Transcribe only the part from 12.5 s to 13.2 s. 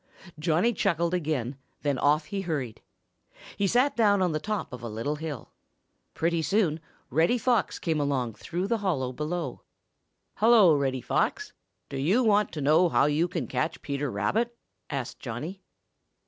to know how